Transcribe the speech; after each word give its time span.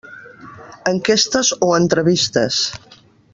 Enquestes 0.91 1.51
o 1.67 1.69
entrevistes. 1.81 2.59